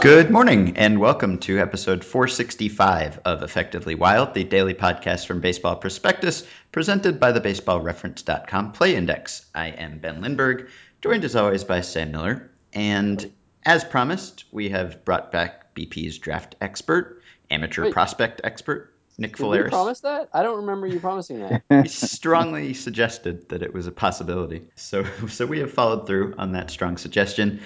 [0.00, 5.74] Good morning and welcome to episode 465 of Effectively Wild, the daily podcast from Baseball
[5.74, 9.46] Prospectus, presented by the baseballreference.com Play Index.
[9.56, 10.68] I am Ben Lindbergh,
[11.02, 12.48] joined as always by Sam Miller.
[12.72, 13.32] And
[13.66, 17.92] as promised, we have brought back BP's draft expert, amateur Wait.
[17.92, 19.70] prospect expert, Nick Did Faleris.
[19.70, 20.28] promise that?
[20.32, 21.64] I don't remember you promising that.
[21.70, 24.62] we strongly suggested that it was a possibility.
[24.76, 27.60] So, so we have followed through on that strong suggestion.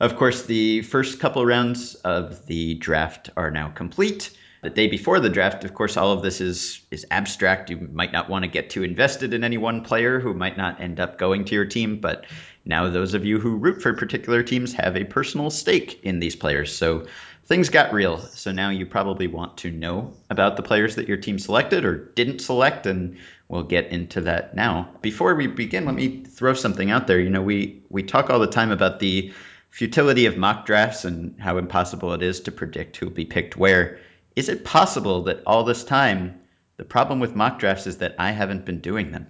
[0.00, 4.36] Of course, the first couple rounds of the draft are now complete.
[4.62, 7.70] The day before the draft, of course, all of this is is abstract.
[7.70, 10.80] You might not want to get too invested in any one player who might not
[10.80, 12.24] end up going to your team, but
[12.64, 16.34] now those of you who root for particular teams have a personal stake in these
[16.34, 16.74] players.
[16.74, 17.06] So
[17.44, 18.18] things got real.
[18.18, 21.96] So now you probably want to know about the players that your team selected or
[22.14, 24.88] didn't select, and we'll get into that now.
[25.02, 27.20] Before we begin, let me throw something out there.
[27.20, 29.32] You know, we we talk all the time about the
[29.74, 33.98] futility of mock drafts and how impossible it is to predict who'll be picked where.
[34.36, 36.40] Is it possible that all this time
[36.76, 39.26] the problem with mock drafts is that I haven't been doing them?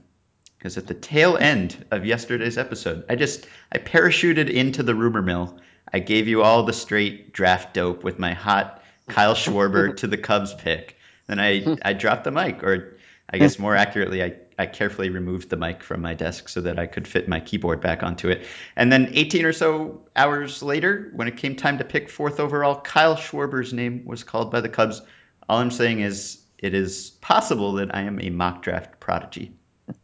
[0.59, 5.23] Because at the tail end of yesterday's episode, I just I parachuted into the rumor
[5.23, 5.59] mill.
[5.91, 10.19] I gave you all the straight draft dope with my hot Kyle Schwarber to the
[10.19, 10.99] Cubs pick.
[11.27, 12.99] Then I I dropped the mic, or
[13.31, 16.79] I guess more accurately, I I carefully removed the mic from my desk so that
[16.79, 18.47] I could fit my keyboard back onto it.
[18.77, 22.81] And then 18 or so hours later, when it came time to pick fourth overall,
[22.81, 25.03] Kyle Schwarber's name was called by the Cubs.
[25.49, 29.53] All I'm saying is it is possible that I am a mock draft prodigy.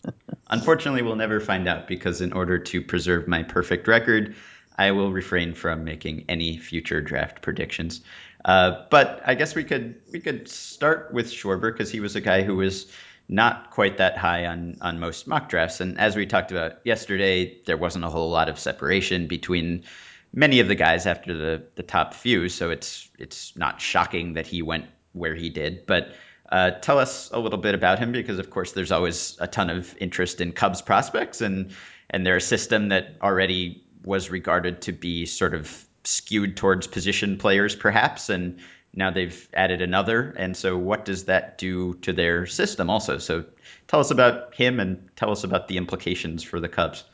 [0.51, 4.35] Unfortunately, we'll never find out because in order to preserve my perfect record,
[4.77, 8.01] I will refrain from making any future draft predictions.
[8.45, 12.21] Uh, but I guess we could we could start with Schwarber because he was a
[12.21, 12.87] guy who was
[13.31, 15.81] not quite that high on on most mock drafts.
[15.81, 19.85] And as we talked about yesterday, there wasn't a whole lot of separation between
[20.33, 22.49] many of the guys after the the top few.
[22.49, 25.87] So it's it's not shocking that he went where he did.
[25.87, 26.13] But
[26.51, 29.71] uh, tell us a little bit about him because, of course, there's always a ton
[29.71, 31.73] of interest in Cubs prospects, and
[32.11, 37.39] and they're a system that already was regarded to be sort of skewed towards position
[37.39, 38.59] players, perhaps, and
[38.95, 40.35] now they've added another.
[40.37, 43.19] And so, what does that do to their system also?
[43.19, 43.45] So,
[43.89, 47.05] tell us about him and tell us about the implications for the Cubs.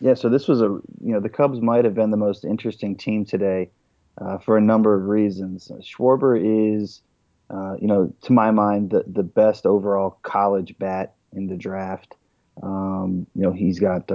[0.00, 2.96] Yeah, so this was a you know the Cubs might have been the most interesting
[2.96, 3.70] team today
[4.18, 5.70] uh, for a number of reasons.
[5.80, 6.38] Schwarber
[6.80, 7.02] is,
[7.50, 12.16] uh, you know, to my mind, the the best overall college bat in the draft.
[12.62, 14.10] Um, you know, he's got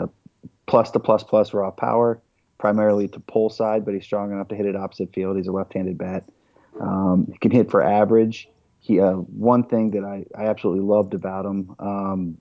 [0.65, 2.19] plus to plus plus raw power,
[2.57, 5.37] primarily to pull side, but he's strong enough to hit it opposite field.
[5.37, 6.25] He's a left-handed bat.
[6.80, 8.50] Um, he can hit for average.
[8.80, 12.38] He uh, one thing that I, I absolutely loved about him, um,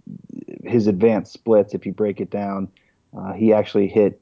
[0.65, 1.75] his advanced splits.
[1.75, 2.69] If you break it down,
[3.17, 4.21] uh, he actually hit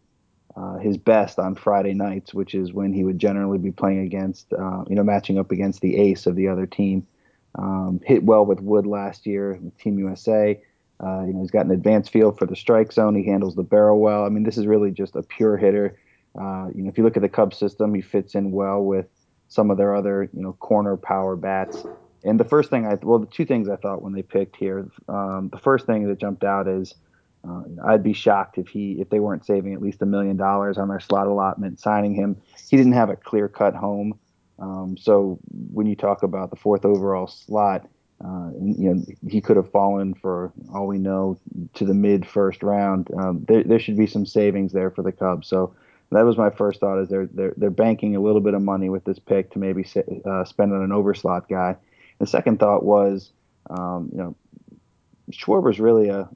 [0.56, 4.52] uh, his best on Friday nights, which is when he would generally be playing against,
[4.52, 7.06] uh, you know, matching up against the ace of the other team.
[7.54, 10.60] Um, hit well with Wood last year with Team USA.
[11.02, 13.14] Uh, you know, he's got an advanced feel for the strike zone.
[13.14, 14.24] He handles the barrel well.
[14.24, 15.98] I mean, this is really just a pure hitter.
[16.38, 19.06] Uh, you know, if you look at the Cubs system, he fits in well with
[19.52, 21.84] some of their other, you know, corner power bats.
[22.24, 24.88] And the first thing I, well, the two things I thought when they picked here,
[25.08, 26.94] um, the first thing that jumped out is
[27.46, 30.78] uh, I'd be shocked if he, if they weren't saving at least a million dollars
[30.78, 32.40] on their slot allotment, signing him.
[32.70, 34.18] He didn't have a clear cut home.
[34.58, 35.38] Um, so
[35.72, 37.86] when you talk about the fourth overall slot,
[38.24, 41.38] uh, you know, he could have fallen for all we know
[41.74, 43.10] to the mid first round.
[43.18, 45.48] Um, there, there should be some savings there for the Cubs.
[45.48, 45.74] So
[46.12, 48.88] that was my first thought is they're they're they're banking a little bit of money
[48.88, 49.84] with this pick to maybe
[50.24, 51.76] uh, spend on an overslot guy.
[52.18, 53.32] The second thought was,
[53.70, 54.36] um, you know,
[55.32, 56.28] Schwarber's really a,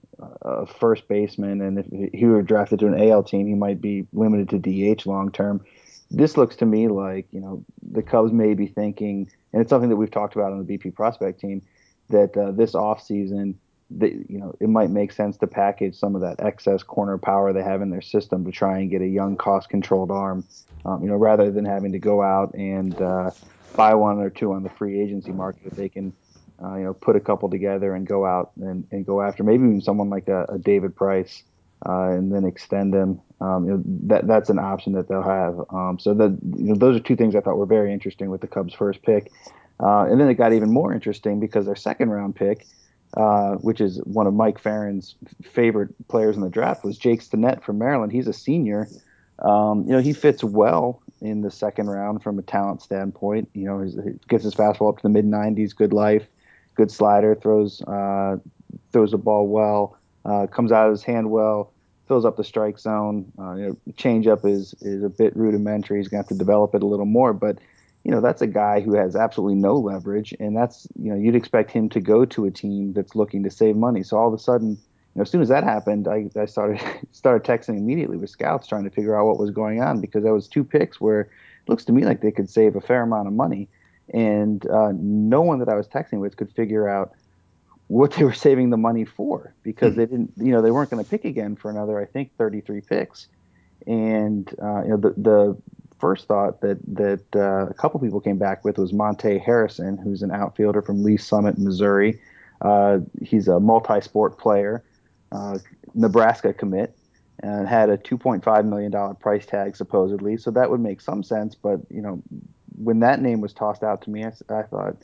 [0.42, 4.06] a first baseman, and if he were drafted to an AL team, he might be
[4.12, 5.64] limited to DH long term.
[6.10, 9.90] This looks to me like you know the Cubs may be thinking, and it's something
[9.90, 11.62] that we've talked about on the BP prospect team,
[12.10, 13.54] that uh, this offseason–
[13.90, 17.52] that you know it might make sense to package some of that excess corner power
[17.52, 20.44] they have in their system to try and get a young, cost-controlled arm.
[20.84, 23.30] Um, you know, rather than having to go out and uh,
[23.74, 26.12] buy one or two on the free agency market, they can
[26.62, 29.64] uh, you know put a couple together and go out and, and go after maybe
[29.64, 31.44] even someone like a, a David Price
[31.84, 33.20] uh, and then extend them.
[33.40, 35.60] Um, you know, that that's an option that they'll have.
[35.70, 38.40] Um, so that you know, those are two things I thought were very interesting with
[38.40, 39.30] the Cubs' first pick.
[39.78, 42.66] Uh, and then it got even more interesting because their second round pick
[43.14, 47.62] uh, which is one of Mike Ferrin's favorite players in the draft, was Jake Stinnett
[47.62, 48.12] from Maryland.
[48.12, 48.88] He's a senior.
[49.38, 53.48] Um, you know, he fits well in the second round from a talent standpoint.
[53.54, 56.26] You know, he gets his fastball up to the mid 90s, good life,
[56.74, 58.36] good slider, throws uh,
[58.92, 61.72] throws the ball well, uh, comes out of his hand well.
[62.08, 63.30] fills up the strike zone.
[63.38, 65.98] Uh, you know, is is a bit rudimentary.
[65.98, 67.58] He's going to have to develop it a little more, but
[68.06, 71.34] you know that's a guy who has absolutely no leverage, and that's you know you'd
[71.34, 74.04] expect him to go to a team that's looking to save money.
[74.04, 74.76] So all of a sudden, you
[75.16, 76.80] know, as soon as that happened, I, I started
[77.10, 80.32] started texting immediately with scouts trying to figure out what was going on because that
[80.32, 81.30] was two picks where it
[81.66, 83.68] looks to me like they could save a fair amount of money,
[84.14, 87.10] and uh, no one that I was texting with could figure out
[87.88, 89.98] what they were saving the money for because mm-hmm.
[89.98, 92.82] they didn't, you know, they weren't going to pick again for another, I think, 33
[92.82, 93.26] picks.
[93.84, 95.56] And uh, you know, the the
[95.98, 100.22] first thought that that uh, a couple people came back with was Monte Harrison, who's
[100.22, 102.20] an outfielder from Lee Summit, Missouri.
[102.60, 104.82] Uh, he's a multi-sport player,
[105.32, 105.58] uh,
[105.94, 106.96] Nebraska commit,
[107.42, 110.36] and had a 2.5 million dollar price tag supposedly.
[110.36, 111.54] So that would make some sense.
[111.54, 112.22] But you know,
[112.76, 114.96] when that name was tossed out to me, I, I thought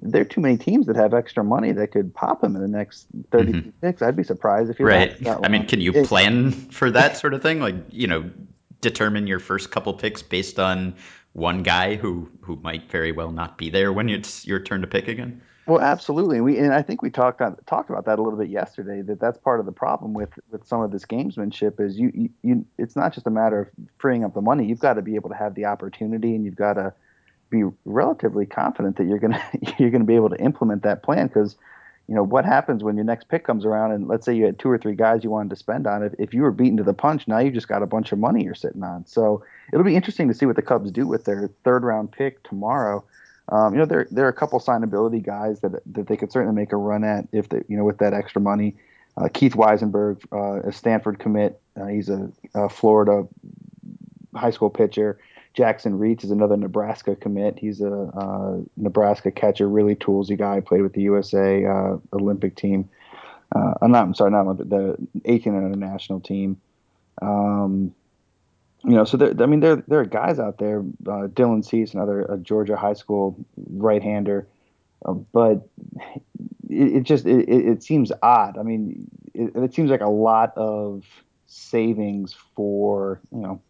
[0.00, 2.68] there are too many teams that have extra money that could pop him in the
[2.68, 3.70] next 30 mm-hmm.
[3.82, 4.02] picks.
[4.02, 5.14] I'd be surprised if he right.
[5.26, 7.60] I mean, can you plan for that sort of thing?
[7.60, 8.30] Like, you know,
[8.82, 10.94] determine your first couple picks based on
[11.32, 14.86] one guy who who might very well not be there when it's your turn to
[14.86, 15.40] pick again.
[15.66, 16.40] Well, absolutely.
[16.40, 19.00] We and I think we talked on, talked about that a little bit yesterday.
[19.00, 22.30] That that's part of the problem with with some of this gamesmanship is you, you
[22.42, 23.68] you it's not just a matter of
[23.98, 24.66] freeing up the money.
[24.66, 26.92] You've got to be able to have the opportunity, and you've got to
[27.48, 29.42] be relatively confident that you're gonna
[29.78, 31.56] you're gonna be able to implement that plan because
[32.08, 34.58] you know what happens when your next pick comes around and let's say you had
[34.58, 36.82] two or three guys you wanted to spend on it if you were beaten to
[36.82, 39.06] the punch now you just got a bunch of money you're sitting on.
[39.06, 42.42] So it'll be interesting to see what the cubs do with their third round pick
[42.42, 43.04] tomorrow.
[43.48, 46.54] Um, you know there there are a couple signability guys that that they could certainly
[46.54, 48.74] make a run at if they you know with that extra money.
[49.14, 53.28] Uh, Keith Weisenberg, uh, a Stanford commit, uh, he's a, a Florida
[54.34, 55.18] high school pitcher.
[55.54, 57.58] Jackson Reetz is another Nebraska commit.
[57.58, 60.60] He's a uh, Nebraska catcher, really toolsy guy.
[60.60, 62.88] Played with the USA uh, Olympic team.
[63.54, 64.04] Uh, I'm not.
[64.04, 64.70] I'm sorry, not Olympic.
[64.70, 66.58] The 18 international team.
[67.20, 67.94] Um,
[68.84, 70.80] you know, so there, I mean, there there are guys out there.
[71.06, 73.36] Uh, Dylan Cease, another Georgia high school
[73.74, 74.46] right-hander,
[75.04, 75.68] uh, but
[76.68, 78.58] it, it just it, it, seems odd.
[78.58, 81.04] I mean, it, it seems like a lot of
[81.46, 83.60] savings for you know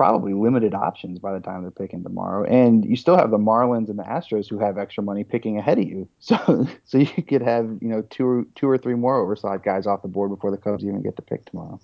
[0.00, 2.42] probably limited options by the time they're picking tomorrow.
[2.44, 5.78] And you still have the Marlins and the Astros who have extra money picking ahead
[5.78, 6.08] of you.
[6.20, 9.86] So so you could have, you know, two or two or three more overslot guys
[9.86, 11.78] off the board before the Cubs even get to pick tomorrow.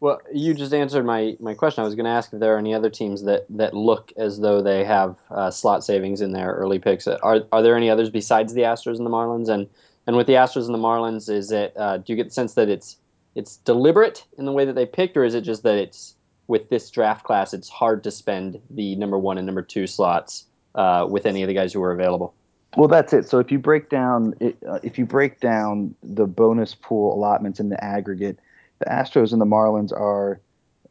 [0.00, 1.80] Well, you just answered my, my question.
[1.80, 4.38] I was going to ask if there are any other teams that, that look as
[4.38, 7.08] though they have uh, slot savings in their early picks.
[7.08, 9.48] Are are there any others besides the Astros and the Marlins?
[9.48, 9.70] And
[10.06, 12.52] and with the Astros and the Marlins, is it uh, do you get the sense
[12.54, 12.98] that it's
[13.34, 16.14] it's deliberate in the way that they picked, or is it just that it's
[16.46, 20.46] with this draft class, it's hard to spend the number one and number two slots
[20.74, 22.34] uh, with any of the guys who are available.
[22.76, 23.28] Well, that's it.
[23.28, 27.68] So if you break down uh, if you break down the bonus pool allotments in
[27.68, 28.38] the aggregate,
[28.78, 30.40] the Astros and the Marlins are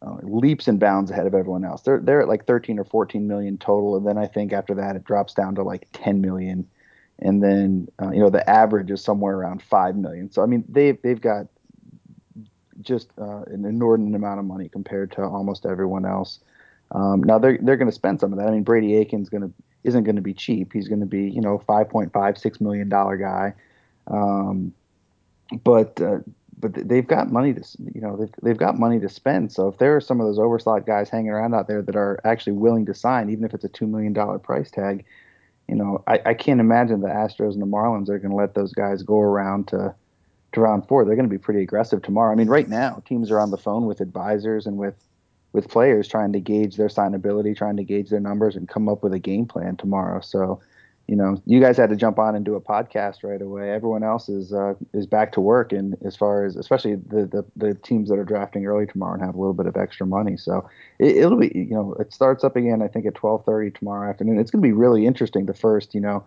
[0.01, 1.81] uh, leaps and bounds ahead of everyone else.
[1.81, 4.95] They're they're at like 13 or 14 million total, and then I think after that
[4.95, 6.68] it drops down to like 10 million,
[7.19, 10.31] and then uh, you know the average is somewhere around five million.
[10.31, 11.48] So I mean they they've got
[12.81, 16.39] just uh, an inordinate amount of money compared to almost everyone else.
[16.91, 18.47] Um, now they're they're going to spend some of that.
[18.47, 20.73] I mean, Brady Aiken's going to isn't going to be cheap.
[20.73, 23.53] He's going to be you know five point five six million dollar guy,
[24.07, 24.73] um,
[25.63, 26.19] but uh,
[26.59, 29.51] but they've got money to you know they've, they've got money to spend.
[29.51, 32.19] So if there are some of those overslot guys hanging around out there that are
[32.23, 35.05] actually willing to sign, even if it's a two million dollar price tag,
[35.67, 38.53] you know I, I can't imagine the Astros and the Marlins are going to let
[38.53, 39.95] those guys go around to
[40.53, 42.31] to round four, they're going to be pretty aggressive tomorrow.
[42.31, 44.96] I mean, right now, teams are on the phone with advisors and with
[45.53, 49.03] with players trying to gauge their signability, trying to gauge their numbers, and come up
[49.03, 50.22] with a game plan tomorrow.
[50.22, 50.62] So,
[51.08, 53.70] you know, you guys had to jump on and do a podcast right away.
[53.70, 57.46] Everyone else is uh, is back to work, and as far as especially the, the,
[57.55, 60.38] the teams that are drafting early tomorrow and have a little bit of extra money,
[60.38, 60.67] so
[61.00, 62.81] it, will be you know it starts up again.
[62.81, 64.39] I think at twelve thirty tomorrow afternoon.
[64.39, 65.46] It's going to be really interesting.
[65.48, 66.25] The first you know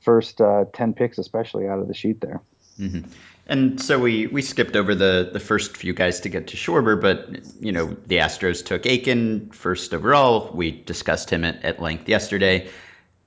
[0.00, 2.42] first uh, ten picks, especially out of the sheet there.
[2.78, 3.08] Mm-hmm.
[3.46, 7.00] And so we, we skipped over the, the first few guys to get to Schwarber,
[7.00, 7.28] but
[7.60, 10.50] you know the Astros took Aiken first overall.
[10.54, 12.70] We discussed him at, at length yesterday.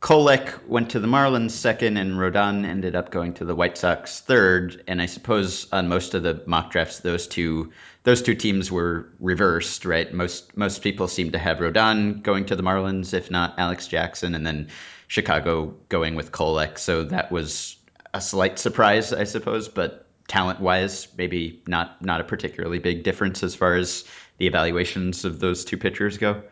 [0.02, 4.20] Kolek went to the Marlins second, and Rodon ended up going to the White Sox
[4.20, 4.84] third.
[4.88, 7.72] And I suppose on most of the mock drafts, those two
[8.04, 10.12] those two teams were reversed, right?
[10.12, 14.34] Most most people seem to have Rodon going to the Marlins, if not Alex Jackson,
[14.34, 14.70] and then
[15.08, 16.78] Chicago going with Kolek.
[16.80, 17.78] So that was
[18.14, 23.44] a slight surprise, I suppose, but talent wise, maybe not not a particularly big difference
[23.44, 24.04] as far as
[24.38, 26.44] the evaluations of those two pitchers go.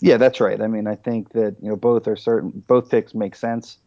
[0.00, 0.60] Yeah, that's right.
[0.60, 2.50] I mean, I think that you know both are certain.
[2.66, 3.78] Both picks make sense.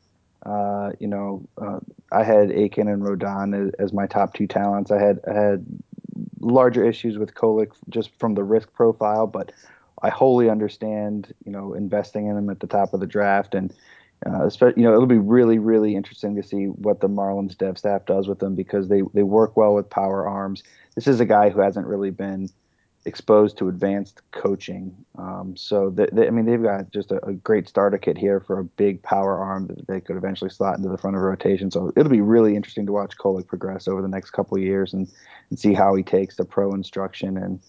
[0.46, 1.80] Uh, you know, uh,
[2.12, 4.92] I had Aiken and Rodon as, as, my top two talents.
[4.92, 5.66] I had I had
[6.40, 9.52] larger issues with Kolek just from the risk profile, but
[10.04, 13.74] I wholly understand, you know, investing in him at the top of the draft, and
[14.25, 18.05] uh, you know, it'll be really, really interesting to see what the Marlins dev staff
[18.05, 20.63] does with them because they they work well with power arms.
[20.96, 22.50] This is a guy who hasn't really been
[23.05, 24.96] exposed to advanced coaching.
[25.17, 28.63] Um, so, I mean, they've got just a, a, great starter kit here for a
[28.63, 31.70] big power arm that they could eventually slot into the front of rotation.
[31.70, 35.08] So it'll be really interesting to watch Kolek progress over the next couple years and,
[35.51, 37.60] and see how he takes the pro instruction and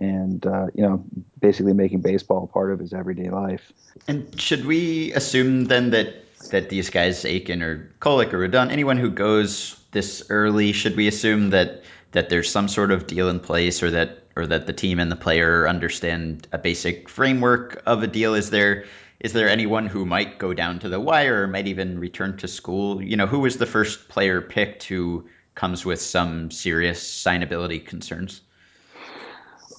[0.00, 1.04] and uh, you know
[1.38, 3.72] basically making baseball part of his everyday life.
[4.08, 6.14] And should we assume then that
[6.50, 11.06] that these guys, Aiken or Kolek or Rodon, anyone who goes this early, should we
[11.06, 14.72] assume that that there's some sort of deal in place or that or that the
[14.72, 18.34] team and the player understand a basic framework of a deal?
[18.34, 18.86] Is there
[19.20, 22.48] is there anyone who might go down to the wire or might even return to
[22.48, 23.02] school?
[23.02, 28.40] You know, who was the first player picked who comes with some serious signability concerns?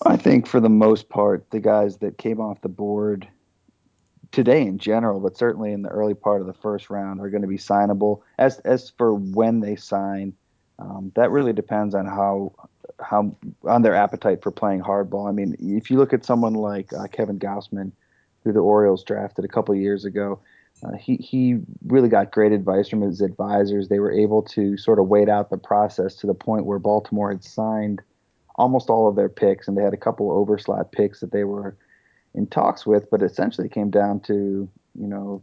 [0.06, 3.28] I think for the most part, the guys that came off the board
[4.32, 7.44] today in general, but certainly in the early part of the first round, are going
[7.44, 8.22] to be signable.
[8.38, 10.34] As as for when they sign,
[10.80, 12.54] um, that really depends on how
[13.00, 15.28] how on their appetite for playing hardball.
[15.28, 17.92] I mean, if you look at someone like uh, Kevin Gausman,
[18.44, 20.40] who the Orioles drafted a couple years ago,
[20.84, 23.88] uh, he he really got great advice from his advisors.
[23.88, 27.30] They were able to sort of wait out the process to the point where Baltimore
[27.30, 28.02] had signed
[28.56, 31.76] almost all of their picks, and they had a couple overslot picks that they were
[32.34, 35.42] in talks with, but essentially came down to you know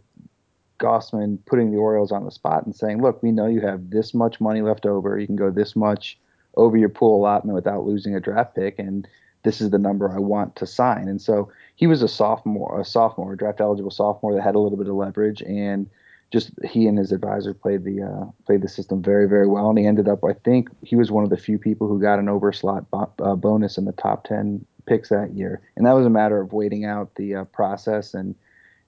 [0.78, 4.14] Gausman putting the Orioles on the spot and saying, "Look, we know you have this
[4.14, 5.18] much money left over.
[5.18, 6.18] You can go this much
[6.56, 9.06] over your pool allotment without losing a draft pick, and
[9.42, 12.84] this is the number I want to sign." And so he was a sophomore, a
[12.84, 15.88] sophomore, draft eligible sophomore that had a little bit of leverage, and
[16.30, 19.78] just he and his advisor played the uh, played the system very very well, and
[19.78, 20.24] he ended up.
[20.24, 23.34] I think he was one of the few people who got an overslot bo- uh,
[23.34, 26.84] bonus in the top ten picks that year, and that was a matter of waiting
[26.84, 28.34] out the uh, process and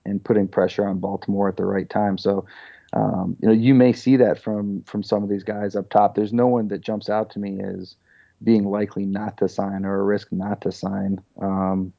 [0.05, 2.17] and putting pressure on Baltimore at the right time.
[2.19, 2.47] So,
[2.95, 6.15] um, you know, you may see that from from some of these guys up top.
[6.15, 7.97] There's no one that jumps out to me as
[8.43, 11.21] being likely not to sign or a risk not to sign.
[11.41, 11.93] Um,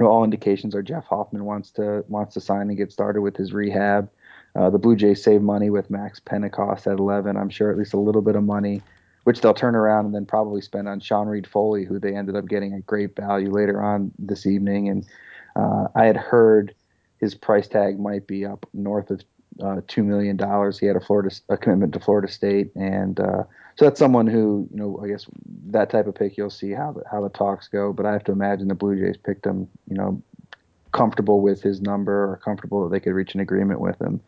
[0.00, 3.52] all indications are Jeff Hoffman wants to wants to sign and get started with his
[3.52, 4.08] rehab.
[4.54, 7.36] Uh, the Blue Jays save money with Max Pentecost at 11.
[7.36, 8.82] I'm sure at least a little bit of money,
[9.24, 12.46] which they'll turn around and then probably spend on Sean Reid-Foley, who they ended up
[12.46, 14.88] getting at great value later on this evening.
[14.88, 15.06] And
[15.56, 16.74] uh, I had heard
[17.18, 19.22] his price tag might be up north of
[19.62, 20.78] uh, two million dollars.
[20.78, 23.44] He had a Florida a commitment to Florida State, and uh,
[23.76, 25.26] so that's someone who you know I guess
[25.70, 27.92] that type of pick you'll see how the, how the talks go.
[27.92, 30.22] But I have to imagine the Blue Jays picked him, you know,
[30.92, 34.20] comfortable with his number or comfortable that they could reach an agreement with him.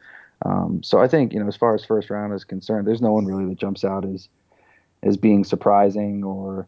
[0.45, 3.13] Um, so I think you know as far as first round is concerned, there's no
[3.13, 4.29] one really that jumps out as
[5.03, 6.67] as being surprising or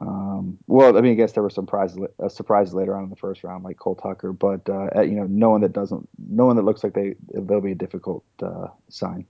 [0.00, 3.10] um, well, I mean, I guess there were some surprises, uh, surprises later on in
[3.10, 6.46] the first round, like Cole Tucker, but uh, you know, no one that doesn't, no
[6.46, 9.24] one that looks like they they'll be a difficult uh, sign.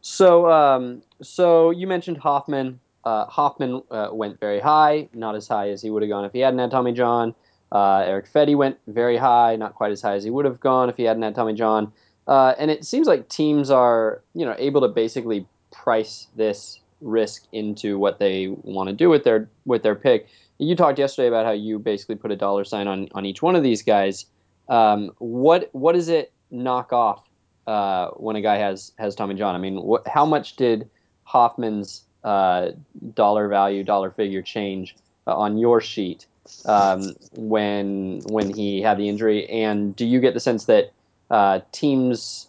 [0.00, 2.78] So, um, so you mentioned Hoffman.
[3.04, 6.32] Uh, Hoffman uh, went very high, not as high as he would have gone if
[6.32, 7.34] he hadn't had Tommy John.
[7.72, 10.90] Uh, Erick Fedde went very high, not quite as high as he would have gone
[10.90, 11.92] if he hadn't had Tommy John.
[12.28, 17.98] and it seems like teams are, you know, able to basically price this risk into
[17.98, 20.28] what they want to do with their with their pick.
[20.58, 23.56] You talked yesterday about how you basically put a dollar sign on on each one
[23.56, 24.26] of these guys.
[24.68, 27.26] Um, what what does it knock off
[27.66, 29.54] uh, when a guy has has Tommy John?
[29.54, 30.88] I mean, what, how much did
[31.24, 32.70] Hoffman's uh,
[33.14, 36.26] dollar value, dollar figure change uh, on your sheet
[36.66, 39.48] um, when when he had the injury?
[39.48, 40.92] And do you get the sense that
[41.30, 42.48] uh, teams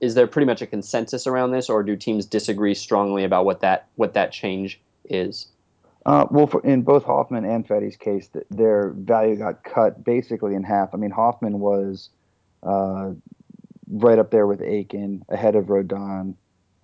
[0.00, 3.60] is there pretty much a consensus around this, or do teams disagree strongly about what
[3.60, 5.48] that what that change is?
[6.06, 10.62] Uh, well, for, in both Hoffman and Fedde's case, their value got cut basically in
[10.62, 10.94] half.
[10.94, 12.08] I mean, Hoffman was
[12.62, 13.10] uh,
[13.90, 16.34] right up there with Aiken, ahead of Rodon.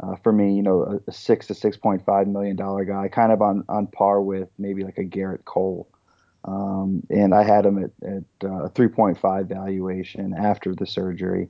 [0.00, 3.08] Uh, for me, you know, a, a six to six point five million dollar guy,
[3.08, 5.88] kind of on on par with maybe like a Gerrit Cole.
[6.44, 11.48] Um, and I had him at, at uh, a 3.5 valuation after the surgery.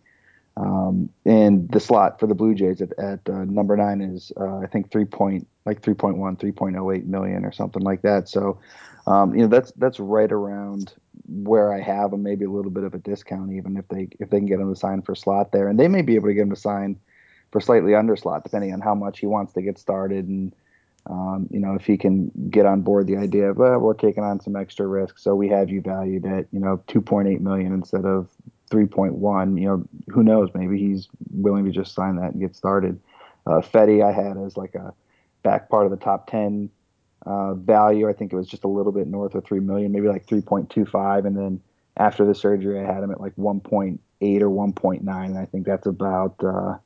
[0.57, 4.59] Um, and the slot for the Blue Jays at, at uh, number nine is uh,
[4.59, 8.29] I think three point like 3.1, 3.08 million or something like that.
[8.29, 8.61] So,
[9.07, 10.95] um, you know, that's that's right around
[11.27, 12.23] where I have them.
[12.23, 14.73] Maybe a little bit of a discount even if they if they can get him
[14.73, 17.01] to sign for slot there, and they may be able to get him to sign
[17.51, 20.55] for slightly under slot depending on how much he wants to get started and.
[21.07, 24.25] Um, you know, if he can get on board the idea of, well, we're taking
[24.25, 28.07] on some extra risk, so we have you valued at, you know, 2.8 million instead
[28.07, 28.29] of
[28.71, 29.61] 3.1.
[29.61, 30.51] You know, who knows?
[30.55, 32.99] Maybe he's willing to just sign that and get started.
[33.47, 34.95] Uh, Fedde, I had as like a
[35.43, 36.71] back part of the top 10
[37.27, 38.09] uh, value.
[38.09, 40.41] I think it was just a little bit north of three million, maybe like three
[40.41, 41.61] point two five, and then
[41.97, 45.31] after the surgery, I had him at like one point eight or one point nine.
[45.31, 46.77] And I think that's about uh,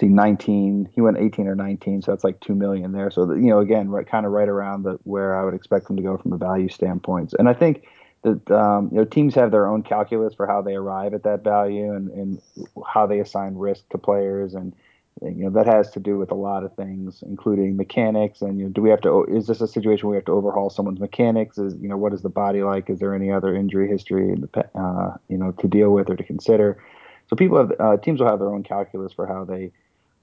[0.00, 0.90] see 19.
[0.94, 3.10] He went 18 or 19, so that's like two million there.
[3.10, 5.96] So you know, again, right, kind of right around the where I would expect them
[5.96, 7.34] to go from a value standpoint.
[7.38, 7.84] And I think
[8.22, 11.44] that um, you know teams have their own calculus for how they arrive at that
[11.44, 12.42] value and, and
[12.86, 14.72] how they assign risk to players and
[15.22, 18.64] you know that has to do with a lot of things including mechanics and you
[18.64, 21.00] know do we have to is this a situation where we have to overhaul someone's
[21.00, 24.34] mechanics is you know what is the body like is there any other injury history
[24.34, 26.82] the, uh, you know to deal with or to consider
[27.28, 29.72] so people have uh, teams will have their own calculus for how they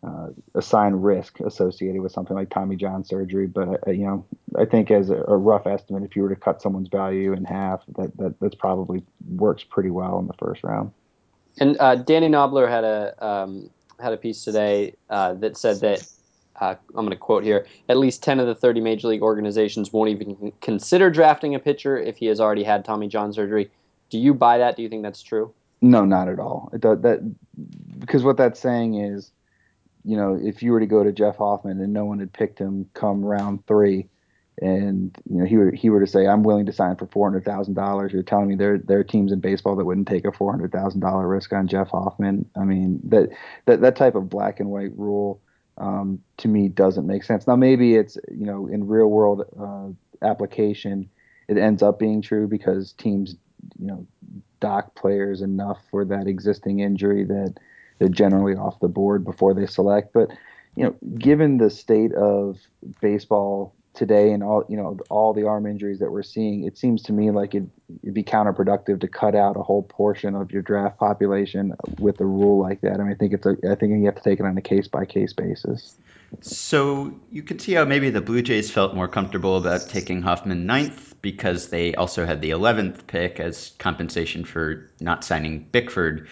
[0.05, 3.47] uh, assign risk associated with something like Tommy John surgery.
[3.47, 4.25] But uh, you know,
[4.57, 7.43] I think as a, a, rough estimate, if you were to cut someone's value in
[7.45, 9.03] half, that that that's probably
[9.35, 10.91] works pretty well in the first round.
[11.59, 13.69] And uh, Danny Knobler had a um,
[13.99, 16.07] had a piece today uh, that said that.
[16.61, 17.67] Uh, I'm going to quote here.
[17.89, 21.97] At least 10 of the 30 major league organizations won't even consider drafting a pitcher
[21.97, 23.69] if he has already had Tommy John surgery.
[24.09, 24.77] Do you buy that?
[24.77, 25.53] Do you think that's true?
[25.81, 26.69] No, not at all.
[26.71, 27.19] It does, that
[27.99, 29.31] because what that's saying is
[30.05, 32.59] you know, if you were to go to Jeff Hoffman and no one had picked
[32.59, 34.07] him come round three,
[34.61, 37.27] and you know he were he were to say I'm willing to sign for four
[37.27, 40.25] hundred thousand dollars, you're telling me there there are teams in baseball that wouldn't take
[40.25, 42.49] a four hundred thousand dollar risk on Jeff Hoffman.
[42.55, 43.29] I mean that
[43.65, 45.41] that that type of black and white rule
[45.77, 47.47] um, to me doesn't make sense.
[47.47, 51.09] Now maybe it's you know in real world uh, application
[51.47, 53.35] it ends up being true because teams
[53.77, 54.07] you know
[54.59, 57.55] dock players enough for that existing injury that
[57.99, 60.13] they're generally off the board before they select.
[60.13, 60.29] But
[60.75, 62.57] you know, given the state of
[63.01, 67.03] baseball today and all you know all the arm injuries that we're seeing, it seems
[67.03, 67.69] to me like it'd,
[68.03, 72.25] it'd be counterproductive to cut out a whole portion of your draft population with a
[72.25, 72.99] rule like that.
[72.99, 74.61] I mean, I think it's a, I think you have to take it on a
[74.61, 75.95] case by case basis.
[76.41, 80.65] So you could see how maybe the Blue Jays felt more comfortable about taking Hoffman
[80.65, 86.27] ninth because they also had the 11th pick as compensation for not signing Bickford.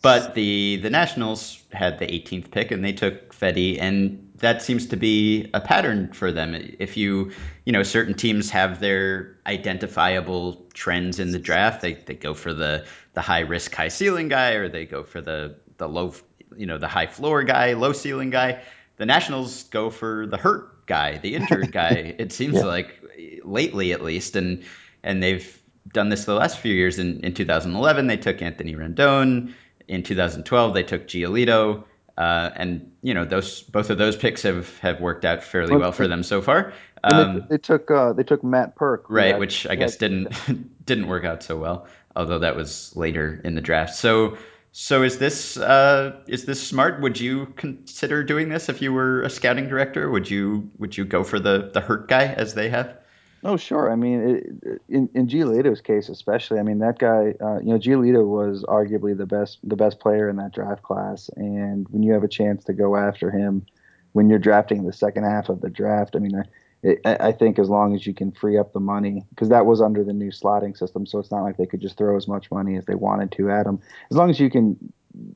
[0.00, 4.86] But the the Nationals had the 18th pick and they took Fedde, and that seems
[4.86, 6.54] to be a pattern for them.
[6.54, 7.32] If you
[7.64, 12.54] you know certain teams have their identifiable trends in the draft, they they go for
[12.54, 16.14] the the high risk, high ceiling guy, or they go for the the low
[16.56, 18.62] you know the high floor guy, low ceiling guy.
[18.98, 22.14] The Nationals go for the hurt guy, the injured guy.
[22.18, 22.64] It seems yeah.
[22.64, 23.02] like
[23.44, 24.64] lately at least, and
[25.02, 25.60] and they've
[25.92, 27.00] done this the last few years.
[27.00, 29.54] In in 2011, they took Anthony Rendon
[29.88, 31.84] in 2012 they took Giolito,
[32.16, 35.92] uh, and you know those both of those picks have have worked out fairly well
[35.92, 36.72] for them so far.
[37.02, 40.34] Um, they, they, took uh, they took Matt Purke, right, had, which I guess didn't
[40.86, 43.94] didn't work out so well, although that was later in the draft.
[43.94, 44.36] So
[44.72, 47.00] so is this uh, is this smart?
[47.00, 50.10] Would you consider doing this if you were a scouting director?
[50.10, 52.96] Would you would you go for the the hurt guy as they have?
[53.44, 53.90] Oh, sure.
[53.90, 54.20] I mean,
[54.64, 56.58] it, in in Giolito's case, especially.
[56.58, 57.34] I mean, that guy.
[57.40, 61.30] Uh, you know, Giolito was arguably the best the best player in that draft class,
[61.36, 63.64] and when you have a chance to go after him,
[64.12, 66.42] when you're drafting the second half of the draft, I mean,
[66.84, 69.80] I, I think as long as you can free up the money, because that was
[69.80, 72.50] under the new slotting system, so it's not like they could just throw as much
[72.50, 73.78] money as they wanted to at him.
[74.10, 74.76] As long as you can,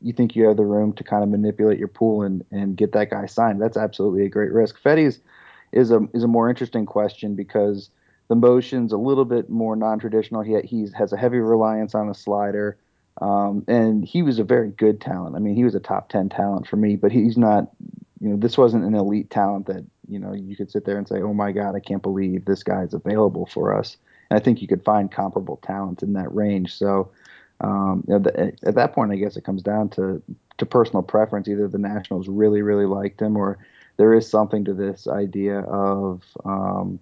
[0.00, 2.92] you think you have the room to kind of manipulate your pool and and get
[2.92, 3.62] that guy signed.
[3.62, 4.80] That's absolutely a great risk.
[4.80, 5.20] Fedde's
[5.72, 7.90] is a is a more interesting question because
[8.28, 10.42] the motion's a little bit more non-traditional.
[10.42, 12.78] He he has a heavy reliance on a slider,
[13.20, 15.36] um, and he was a very good talent.
[15.36, 17.70] I mean, he was a top ten talent for me, but he's not.
[18.20, 21.08] You know, this wasn't an elite talent that you know you could sit there and
[21.08, 23.96] say, "Oh my God, I can't believe this guy's available for us."
[24.30, 26.74] And I think you could find comparable talent in that range.
[26.74, 27.10] So.
[27.60, 30.20] Um, you know, at that point, I guess it comes down to
[30.58, 31.46] to personal preference.
[31.46, 33.58] Either the Nationals really, really liked him, or
[33.96, 36.98] there is something to this idea of um,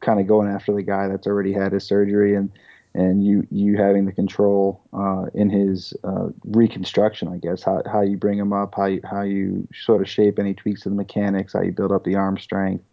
[0.00, 2.50] kind of going after the guy that's already had his surgery and
[2.94, 8.00] and you you having the control uh, in his uh, reconstruction, I guess how how
[8.00, 10.96] you bring him up, how you, how you sort of shape any tweaks to the
[10.96, 12.84] mechanics, how you build up the arm strength.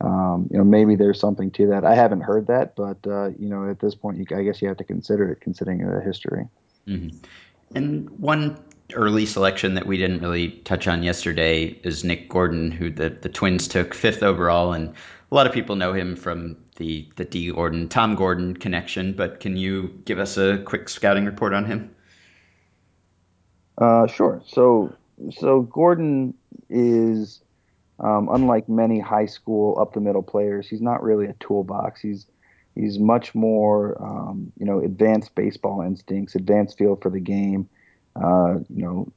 [0.00, 1.84] Um, you know, maybe there's something to that.
[1.84, 4.68] I haven't heard that, but uh, you know, at this point, you, I guess you
[4.68, 6.48] have to consider it, considering the history.
[6.88, 7.16] Mm-hmm.
[7.74, 8.58] And one
[8.94, 13.28] early selection that we didn't really touch on yesterday is Nick Gordon, who the the
[13.28, 14.94] Twins took fifth overall, and
[15.30, 19.12] a lot of people know him from the the Dee Gordon Tom Gordon connection.
[19.12, 21.94] But can you give us a quick scouting report on him?
[23.78, 24.42] Uh, sure.
[24.46, 24.94] So
[25.30, 26.34] so Gordon
[26.68, 27.40] is
[28.00, 30.68] um, unlike many high school up the middle players.
[30.68, 32.00] He's not really a toolbox.
[32.00, 32.26] He's
[32.74, 37.68] he's much more um, you know advanced baseball instincts, advanced feel for the game.
[38.22, 39.12] Uh, you know,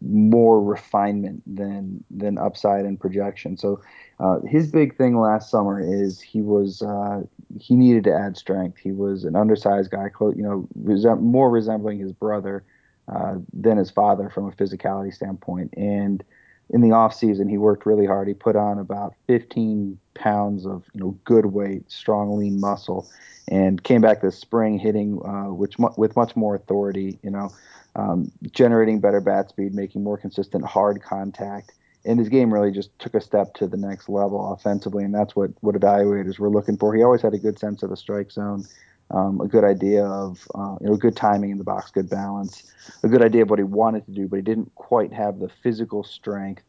[0.00, 3.56] more refinement than than upside and projection.
[3.56, 3.80] So
[4.20, 7.22] uh, his big thing last summer is he was uh,
[7.58, 8.78] he needed to add strength.
[8.78, 10.68] He was an undersized guy, you know,
[11.16, 12.64] more resembling his brother
[13.12, 15.72] uh, than his father from a physicality standpoint.
[15.76, 16.22] And
[16.70, 18.28] in the off season, he worked really hard.
[18.28, 23.08] He put on about 15 pounds of you know good weight, strong, lean muscle,
[23.48, 27.18] and came back this spring hitting uh, which mu- with much more authority.
[27.22, 27.52] You know,
[27.96, 31.72] um, generating better bat speed, making more consistent hard contact.
[32.04, 35.36] And his game really just took a step to the next level offensively, and that's
[35.36, 36.94] what what evaluators were looking for.
[36.94, 38.66] He always had a good sense of the strike zone
[39.12, 42.72] um, a good idea of uh, you know good timing in the box, good balance,
[43.02, 45.50] a good idea of what he wanted to do, but he didn't quite have the
[45.62, 46.62] physical strength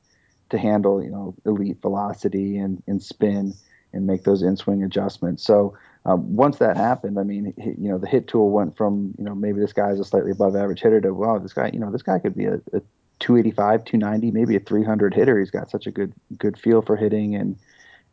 [0.53, 3.53] to handle you know elite velocity and, and spin
[3.91, 5.43] and make those in swing adjustments.
[5.43, 9.25] So um, once that happened, I mean, you know, the hit tool went from you
[9.25, 11.91] know maybe this guy's a slightly above average hitter to wow, this guy you know
[11.91, 12.81] this guy could be a, a
[13.19, 15.39] 285, 290, maybe a 300 hitter.
[15.39, 17.57] He's got such a good good feel for hitting and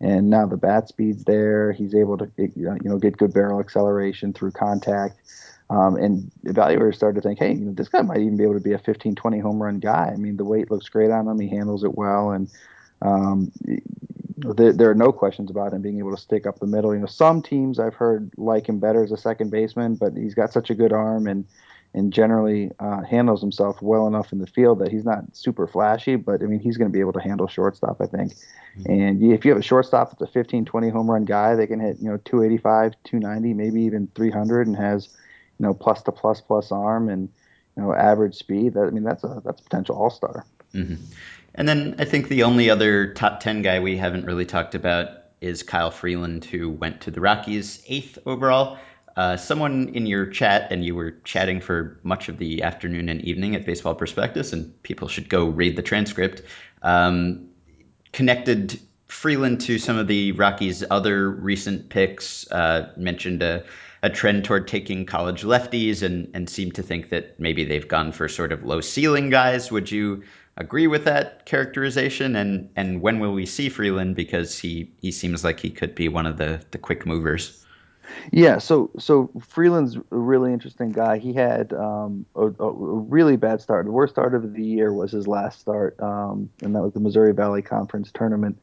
[0.00, 1.72] and now the bat speed's there.
[1.72, 5.16] He's able to you know get good barrel acceleration through contact.
[5.70, 8.54] Um, and evaluators started to think, hey, you know, this guy might even be able
[8.54, 10.10] to be a 15, 20 home run guy.
[10.12, 11.38] I mean, the weight looks great on him.
[11.38, 12.50] He handles it well, and
[13.02, 13.52] um,
[14.36, 16.92] there, there, are no questions about him being able to stick up the middle.
[16.92, 20.34] You know, some teams I've heard like him better as a second baseman, but he's
[20.34, 21.46] got such a good arm and
[21.92, 26.14] and generally uh, handles himself well enough in the field that he's not super flashy,
[26.14, 28.34] but I mean, he's going to be able to handle shortstop, I think.
[28.78, 28.92] Mm-hmm.
[28.92, 31.80] And if you have a shortstop that's a 15, 20 home run guy, they can
[31.80, 35.08] hit, you know, 285, 290, maybe even 300 and has,
[35.60, 37.28] you know, plus to plus plus arm and,
[37.76, 38.74] you know, average speed.
[38.74, 40.46] That, I mean, that's a, that's a potential all star.
[40.74, 40.94] Mm-hmm.
[41.54, 45.08] And then I think the only other top 10 guy we haven't really talked about
[45.42, 48.78] is Kyle Freeland, who went to the Rockies eighth overall.
[49.16, 53.20] Uh, someone in your chat, and you were chatting for much of the afternoon and
[53.20, 56.42] evening at Baseball Prospectus, and people should go read the transcript,
[56.80, 57.48] um,
[58.12, 63.64] connected Freeland to some of the Rockies' other recent picks, uh, mentioned a,
[64.02, 68.12] a trend toward taking college lefties, and, and seemed to think that maybe they've gone
[68.12, 69.70] for sort of low ceiling guys.
[69.70, 70.22] Would you
[70.56, 72.36] agree with that characterization?
[72.36, 74.16] And, and when will we see Freeland?
[74.16, 77.60] Because he, he seems like he could be one of the, the quick movers.
[78.32, 81.18] Yeah, so so Freeland's a really interesting guy.
[81.18, 83.86] He had um, a, a, really bad start.
[83.86, 87.00] The worst start of the year was his last start, um, and that was the
[87.00, 88.58] Missouri Valley Conference tournament.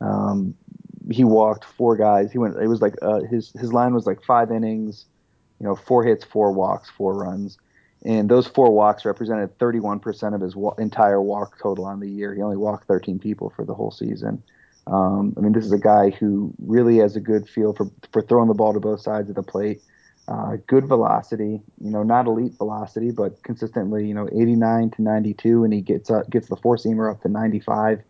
[0.00, 0.54] Um,
[1.10, 2.32] he walked four guys.
[2.32, 2.56] He went.
[2.56, 5.06] It was like uh, his his line was like five innings,
[5.60, 7.58] you know, four hits, four walks, four runs,
[8.04, 12.34] and those four walks represented 31% of his wa- entire walk total on the year.
[12.34, 14.42] He only walked 13 people for the whole season.
[14.86, 18.22] Um, I mean, this is a guy who really has a good feel for for
[18.22, 19.82] throwing the ball to both sides of the plate.
[20.26, 25.64] Uh, good velocity, you know, not elite velocity, but consistently, you know, 89 to 92,
[25.64, 28.00] and he gets up, gets the four seamer up to 95,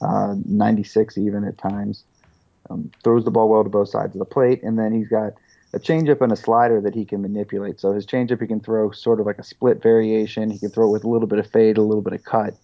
[0.00, 2.04] uh, 96 even at times.
[2.70, 5.32] Um, throws the ball well to both sides of the plate, and then he's got
[5.72, 7.80] a changeup and a slider that he can manipulate.
[7.80, 10.50] So his changeup he can throw sort of like a split variation.
[10.50, 12.54] He can throw it with a little bit of fade, a little bit of cut,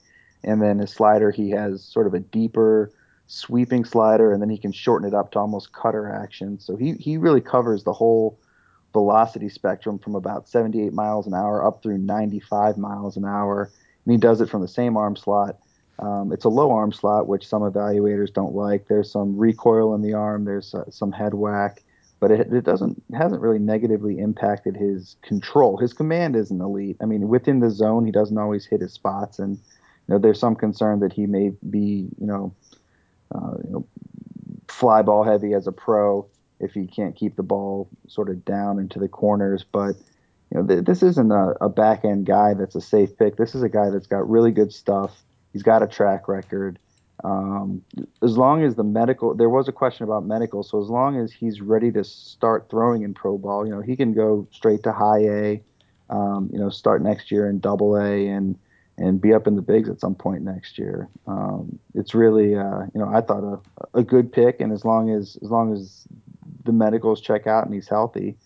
[0.44, 2.92] and then his slider he has sort of a deeper
[3.26, 6.60] sweeping slider, and then he can shorten it up to almost cutter action.
[6.60, 8.38] So he he really covers the whole
[8.92, 13.70] velocity spectrum from about 78 miles an hour up through 95 miles an hour,
[14.04, 15.58] and he does it from the same arm slot.
[15.98, 18.86] Um, it's a low arm slot, which some evaluators don't like.
[18.86, 20.44] There's some recoil in the arm.
[20.44, 21.82] There's uh, some head whack,
[22.20, 25.78] but it, it doesn't it hasn't really negatively impacted his control.
[25.78, 26.98] His command isn't elite.
[27.00, 30.38] I mean, within the zone, he doesn't always hit his spots, and you know, there's
[30.38, 32.54] some concern that he may be you know
[33.34, 33.86] uh, you know,
[34.68, 36.26] fly ball heavy as a pro
[36.60, 39.64] if he can't keep the ball sort of down into the corners.
[39.70, 39.96] But
[40.50, 43.36] you know, th- this isn't a, a back end guy that's a safe pick.
[43.36, 45.22] This is a guy that's got really good stuff.
[45.56, 46.78] He's got a track record.
[47.24, 47.82] Um,
[48.22, 51.32] as long as the medical, there was a question about medical, so as long as
[51.32, 54.92] he's ready to start throwing in pro ball, you know, he can go straight to
[54.92, 55.62] high A.
[56.10, 58.58] Um, you know, start next year in double A and
[58.98, 61.08] and be up in the bigs at some point next year.
[61.26, 63.62] Um, it's really, uh, you know, I thought
[63.94, 66.06] a, a good pick, and as long as as long as
[66.64, 68.36] the medicals check out and he's healthy,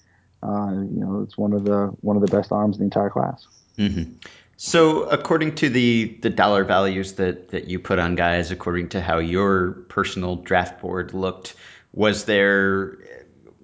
[0.44, 3.10] uh, you know, it's one of the one of the best arms in the entire
[3.10, 3.48] class.
[3.78, 4.12] Mm-hmm.
[4.62, 9.00] So, according to the the dollar values that that you put on guys, according to
[9.00, 11.54] how your personal draft board looked,
[11.94, 12.98] was there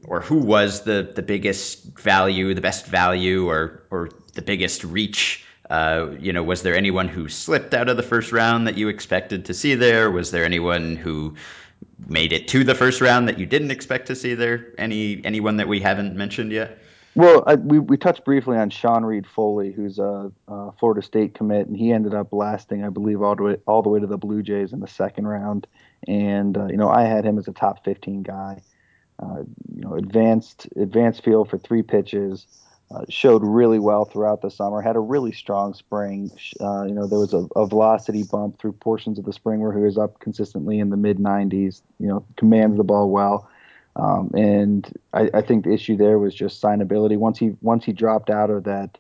[0.05, 5.45] or who was the the biggest value, the best value, or or the biggest reach
[5.69, 8.89] uh, you know, was there anyone who slipped out of the first round that you
[8.89, 10.11] expected to see there?
[10.11, 11.35] Was there anyone who
[12.07, 14.73] made it to the first round that you didn't expect to see there?
[14.79, 16.79] Any anyone that we haven't mentioned yet?
[17.17, 21.67] Well, I, we we touched briefly on Sean Reid-Foley, who's a, a, Florida State commit,
[21.67, 24.19] and he ended up lasting, I believe, all the way all the way to the
[24.19, 25.67] Blue Jays in the second round.
[26.07, 28.61] And uh, you know, I had him as a top 15 guy.
[29.19, 32.47] Uh, you know, advanced advanced field for three pitches.
[32.89, 34.81] Uh, showed really well throughout the summer.
[34.81, 36.31] Had a really strong spring.
[36.61, 39.73] Uh, you know, there was a, a, velocity bump through portions of the spring where
[39.73, 41.83] he was up consistently in the mid 90s.
[41.99, 43.51] You know, commands the ball well.
[43.97, 47.17] Um, and I, I, think the issue there was just signability.
[47.17, 48.99] Once he once he dropped out of that,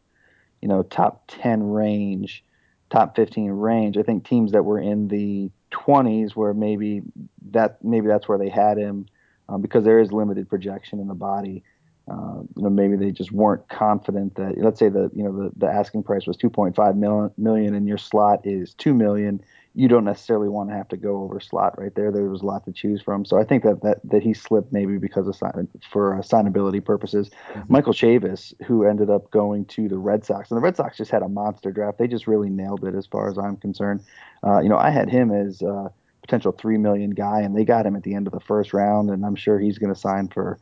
[0.63, 2.43] you know, top 10 range,
[2.89, 7.03] top 15 range, I think teams that were in the 20s where maybe
[7.51, 9.07] that maybe that's where they had him
[9.51, 11.63] um, because there is limited projection in the body.
[12.09, 14.55] Uh, you know, maybe they just weren't confident that.
[14.59, 17.99] Let's say the you know the, the asking price was 2.5 million, million, and your
[17.99, 19.43] slot is two million.
[19.75, 22.13] You don't necessarily want to have to go over slot right there.
[22.13, 23.25] There was a lot to choose from.
[23.25, 27.31] So I think that that, that he slipped maybe because of sign, for signability purposes.
[27.53, 27.73] Mm-hmm.
[27.73, 31.11] Michael Chavis, who ended up going to the Red Sox, and the Red Sox just
[31.11, 31.99] had a monster draft.
[31.99, 34.03] They just really nailed it as far as I'm concerned.
[34.47, 35.89] Uh, you know, I had him as uh,
[36.23, 39.11] potential three million guy, and they got him at the end of the first round,
[39.11, 40.61] and I'm sure he's going to sign for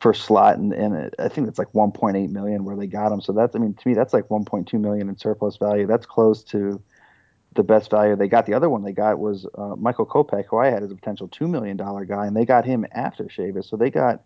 [0.00, 3.20] for slot, and, and I think it's like 1.8 million where they got him.
[3.20, 5.86] So that's, I mean, to me, that's like 1.2 million in surplus value.
[5.86, 6.82] That's close to
[7.54, 8.46] the best value they got.
[8.46, 11.28] The other one they got was uh, Michael Kopech, who I had as a potential
[11.28, 13.68] two million dollar guy, and they got him after Chavis.
[13.68, 14.22] So they got,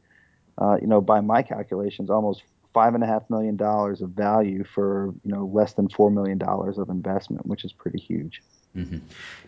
[0.59, 2.43] uh, you know, by my calculations, almost
[2.75, 6.37] five and a half million dollars of value for you know less than four million
[6.37, 8.43] dollars of investment, which is pretty huge.
[8.77, 8.99] Mm-hmm.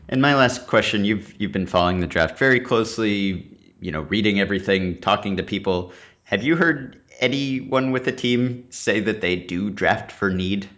[0.09, 3.53] And my last question: you've you've been following the draft very closely.
[3.81, 5.93] You know, reading everything, talking to people.
[6.27, 10.69] Have you heard anyone with a team say that they do draft for need?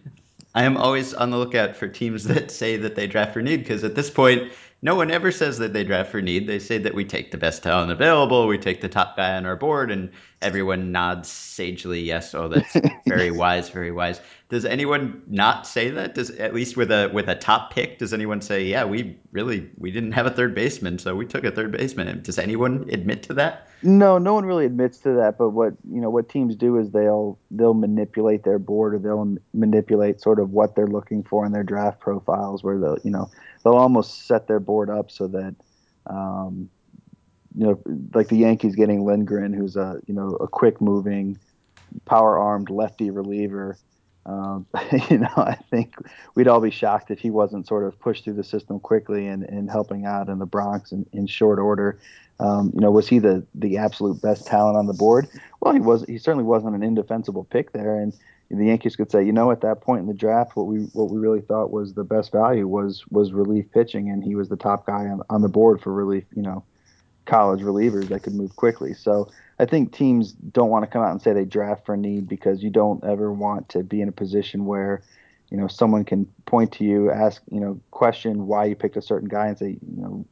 [0.55, 3.61] I am always on the lookout for teams that say that they draft for need
[3.61, 6.47] because at this point, no one ever says that they draft for need.
[6.47, 9.45] They say that we take the best talent available, we take the top guy on
[9.45, 10.11] our board, and
[10.41, 12.33] everyone nods sagely yes.
[12.33, 12.77] Oh, that's
[13.09, 14.21] very wise, very wise.
[14.51, 16.15] Does anyone not say that?
[16.15, 19.69] Does at least with a with a top pick, does anyone say, yeah, we really
[19.79, 22.23] we didn't have a third baseman, so we took a third baseman?
[22.23, 23.69] Does anyone admit to that?
[23.83, 25.39] No, no one really admits to that.
[25.39, 29.37] But what you know, what teams do is they'll they'll manipulate their board, or they'll
[29.53, 33.29] manipulate sort of what they're looking for in their draft profiles, where they'll you know
[33.69, 35.55] they'll almost set their board up so that.
[36.07, 36.71] Um,
[37.55, 37.83] you know,
[38.15, 41.39] like the Yankees getting Lindgren, who's a you know a quick moving,
[42.05, 43.77] power armed lefty reliever.
[44.27, 44.67] Um,
[45.11, 45.95] you know, I think
[46.35, 49.43] we'd all be shocked if he wasn't sort of pushed through the system quickly and,
[49.43, 51.99] and helping out in the Bronx in, in short order.
[52.39, 55.29] Um, you know, was he the the absolute best talent on the board?
[55.61, 56.05] Well, he was.
[56.05, 58.13] He certainly wasn't an indefensible pick there, and
[58.51, 61.11] the Yankees could say, you know, at that point in the draft, what we what
[61.11, 64.57] we really thought was the best value was was relief pitching, and he was the
[64.57, 66.25] top guy on, on the board for relief.
[66.35, 66.65] You know,
[67.27, 68.95] college relievers that could move quickly.
[68.95, 72.29] So I think teams don't want to come out and say they draft for need
[72.29, 75.03] because you don't ever want to be in a position where,
[75.51, 79.03] you know, someone can point to you, ask, you know, question why you picked a
[79.03, 80.25] certain guy and say, you know,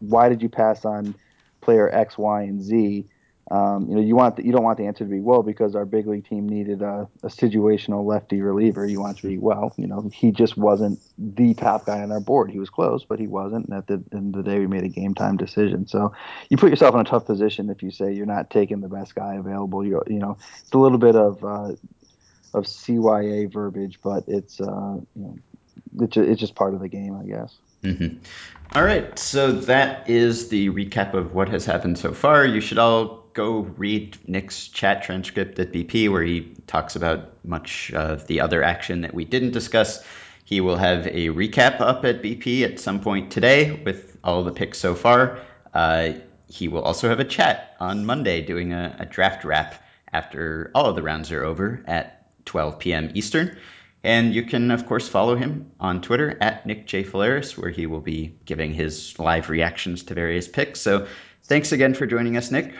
[0.00, 1.14] why did you pass on
[1.60, 3.06] player X, Y, and Z?
[3.50, 5.74] Um, you know, you want the, you don't want the answer to be well because
[5.74, 8.84] our big league team needed a, a, situational lefty reliever.
[8.84, 12.20] You want to be well, you know, he just wasn't the top guy on our
[12.20, 12.50] board.
[12.50, 13.68] He was close, but he wasn't.
[13.68, 15.86] And at the end of the day, we made a game time decision.
[15.88, 16.12] So
[16.50, 19.14] you put yourself in a tough position if you say you're not taking the best
[19.14, 19.84] guy available.
[19.84, 21.72] You you know, it's a little bit of uh,
[22.52, 25.38] of CYA verbiage, but it's uh, you know,
[26.00, 27.56] it's, it's just part of the game, I guess.
[27.82, 28.18] Mm-hmm.
[28.74, 32.44] All right, so that is the recap of what has happened so far.
[32.44, 37.92] You should all go read Nick's chat transcript at BP, where he talks about much
[37.92, 40.04] of the other action that we didn't discuss.
[40.44, 44.52] He will have a recap up at BP at some point today with all the
[44.52, 45.38] picks so far.
[45.74, 46.12] Uh,
[46.48, 50.86] he will also have a chat on Monday doing a, a draft wrap after all
[50.86, 53.10] of the rounds are over at 12 p.m.
[53.14, 53.56] Eastern.
[54.02, 57.04] And you can, of course, follow him on Twitter at Nick J.
[57.04, 60.80] Faleris, where he will be giving his live reactions to various picks.
[60.80, 61.06] So
[61.44, 62.72] thanks again for joining us, Nick.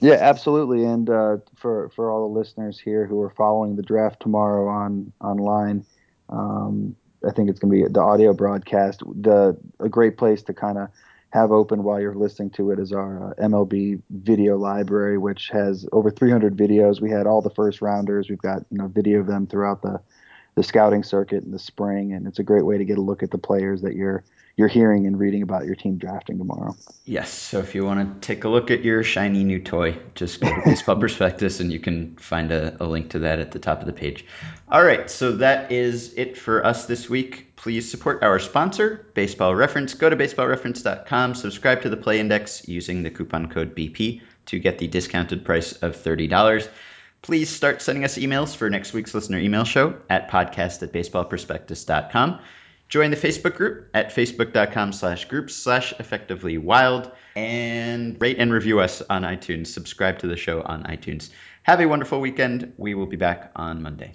[0.00, 0.84] Yeah, absolutely.
[0.84, 5.12] And uh, for for all the listeners here who are following the draft tomorrow on
[5.20, 5.86] online,
[6.28, 6.94] um,
[7.26, 9.02] I think it's going to be the audio broadcast.
[9.22, 10.88] The a great place to kind of
[11.30, 15.86] have open while you're listening to it is our uh, MLB video library, which has
[15.92, 17.00] over 300 videos.
[17.00, 18.28] We had all the first rounders.
[18.28, 20.00] We've got you know video of them throughout the
[20.56, 23.22] the scouting circuit in the spring, and it's a great way to get a look
[23.22, 24.24] at the players that you're
[24.56, 26.74] you're hearing and reading about your team drafting tomorrow.
[27.04, 27.30] Yes.
[27.30, 30.48] So if you want to take a look at your shiny new toy, just go
[30.48, 33.80] to Baseball Prospectus and you can find a, a, link to that at the top
[33.80, 34.24] of the page.
[34.70, 35.10] All right.
[35.10, 37.54] So that is it for us this week.
[37.56, 39.92] Please support our sponsor, Baseball Reference.
[39.92, 44.78] Go to baseballreference.com, subscribe to the Play Index using the coupon code BP to get
[44.78, 46.68] the discounted price of $30.
[47.20, 52.40] Please start sending us emails for next week's listener email show at podcast at baseballprospectus.com.
[52.88, 58.80] Join the Facebook group at facebook.com slash groups slash effectively wild and rate and review
[58.80, 59.66] us on iTunes.
[59.68, 61.30] Subscribe to the show on iTunes.
[61.64, 62.74] Have a wonderful weekend.
[62.76, 64.14] We will be back on Monday.